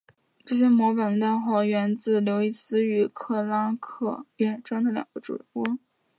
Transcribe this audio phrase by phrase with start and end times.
[0.43, 5.77] 这些模块的代号源自于刘易斯与克拉克远征的两个主人翁。